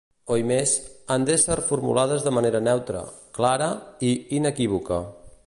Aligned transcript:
Oimés, 0.35 0.71
han 1.15 1.27
d'ésser 1.29 1.57
formulades 1.67 2.25
de 2.29 2.33
manera 2.39 2.63
neutra, 2.69 3.05
clara 3.41 3.71
i 4.11 4.19
inequívoca. 4.41 5.01